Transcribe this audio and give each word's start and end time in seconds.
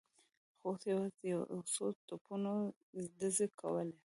خو 0.59 0.65
اوس 0.69 0.81
یوازې 0.91 1.23
یو 1.33 1.41
څو 1.73 1.85
توپونو 2.07 2.53
ډزې 3.17 3.47
کولې. 3.59 3.97